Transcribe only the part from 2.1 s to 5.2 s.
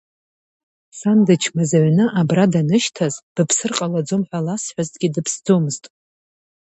абра данышьҭаз, быԥсыр ҟалаӡом ҳәа ласҳәазҭгьы